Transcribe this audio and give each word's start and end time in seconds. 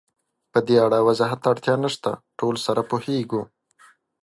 پدې 0.51 0.75
اړه 0.85 0.99
وضاحت 1.09 1.39
ته 1.43 1.47
اړتیا 1.53 1.75
نشته، 1.83 2.11
ټول 2.39 2.55
سره 2.65 2.81
پوهېږو. 2.89 3.41